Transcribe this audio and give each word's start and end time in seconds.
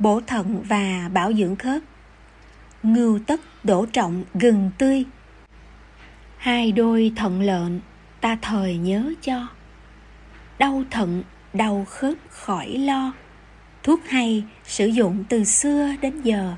bổ 0.00 0.20
thận 0.26 0.62
và 0.68 1.10
bảo 1.12 1.32
dưỡng 1.32 1.56
khớp. 1.56 1.82
Ngưu 2.82 3.18
tất 3.26 3.40
đổ 3.64 3.86
trọng 3.86 4.24
gừng 4.34 4.70
tươi. 4.78 5.04
Hai 6.36 6.72
đôi 6.72 7.12
thận 7.16 7.42
lợn 7.42 7.80
ta 8.20 8.38
thời 8.42 8.76
nhớ 8.76 9.12
cho. 9.22 9.46
Đau 10.58 10.82
thận, 10.90 11.22
đau 11.52 11.84
khớp 11.88 12.14
khỏi 12.28 12.68
lo. 12.68 13.12
Thuốc 13.82 14.00
hay 14.08 14.44
sử 14.64 14.86
dụng 14.86 15.24
từ 15.28 15.44
xưa 15.44 15.88
đến 16.02 16.22
giờ 16.22 16.54